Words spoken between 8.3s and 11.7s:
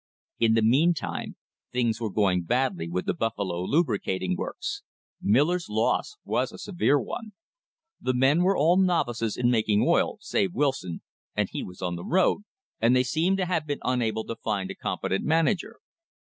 were all novices in making oil, save Wilson, and he